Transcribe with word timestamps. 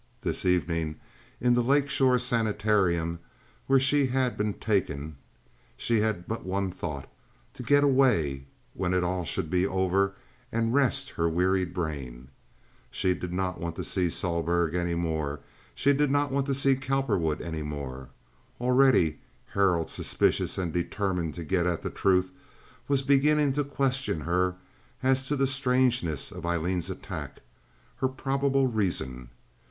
This 0.23 0.45
evening, 0.47 0.95
in 1.39 1.53
the 1.53 1.61
Lake 1.61 1.87
Shore 1.87 2.17
Sanitarium, 2.17 3.19
where 3.67 3.79
she 3.79 4.07
had 4.07 4.35
been 4.35 4.53
taken, 4.55 5.15
she 5.77 5.99
had 5.99 6.27
but 6.27 6.43
one 6.43 6.71
thought—to 6.71 7.61
get 7.61 7.83
away 7.83 8.45
when 8.73 8.93
it 8.95 9.27
should 9.27 9.43
all 9.45 9.47
be 9.51 9.67
over 9.67 10.15
and 10.51 10.73
rest 10.73 11.11
her 11.11 11.29
wearied 11.29 11.71
brain. 11.71 12.29
She 12.89 13.13
did 13.13 13.31
not 13.31 13.61
want 13.61 13.75
to 13.75 13.83
see 13.83 14.09
Sohlberg 14.09 14.73
any 14.73 14.95
more; 14.95 15.39
she 15.75 15.93
did 15.93 16.09
not 16.09 16.31
want 16.31 16.47
to 16.47 16.55
see 16.55 16.75
Cowperwood 16.75 17.39
any 17.39 17.61
more. 17.61 18.09
Already 18.59 19.19
Harold, 19.53 19.91
suspicious 19.91 20.57
and 20.57 20.73
determined 20.73 21.35
to 21.35 21.43
get 21.43 21.67
at 21.67 21.83
the 21.83 21.91
truth, 21.91 22.31
was 22.87 23.03
beginning 23.03 23.53
to 23.53 23.63
question 23.63 24.21
her 24.21 24.55
as 25.03 25.27
to 25.27 25.35
the 25.35 25.45
strangeness 25.45 26.31
of 26.31 26.43
Aileen's 26.43 26.89
attack—her 26.89 28.07
probable 28.07 28.65
reason. 28.65 29.29